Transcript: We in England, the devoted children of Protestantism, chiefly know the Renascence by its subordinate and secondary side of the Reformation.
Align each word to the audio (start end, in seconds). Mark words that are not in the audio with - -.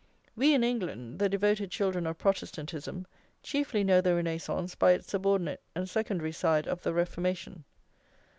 We 0.35 0.55
in 0.55 0.63
England, 0.63 1.19
the 1.19 1.29
devoted 1.29 1.69
children 1.69 2.07
of 2.07 2.17
Protestantism, 2.17 3.05
chiefly 3.43 3.83
know 3.83 4.01
the 4.01 4.15
Renascence 4.15 4.73
by 4.73 4.93
its 4.93 5.11
subordinate 5.11 5.61
and 5.75 5.87
secondary 5.87 6.31
side 6.31 6.67
of 6.67 6.81
the 6.81 6.91
Reformation. 6.91 7.65